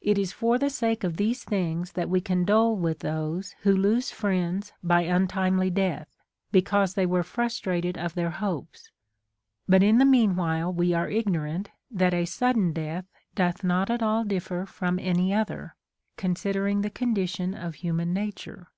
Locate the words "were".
7.04-7.22